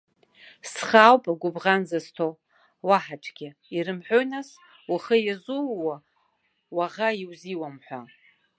[0.69, 2.27] Схы ауп гәыбӷан зысҭо,
[2.87, 4.49] уаҳа аӡәгьы, ирымҳәои, нас,
[4.93, 5.95] ухы иазууа
[6.75, 8.01] уаӷа иузиуам ҳәа!